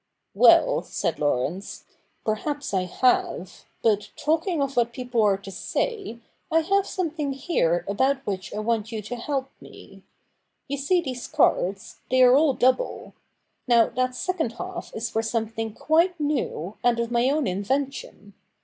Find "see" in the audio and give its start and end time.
10.77-11.01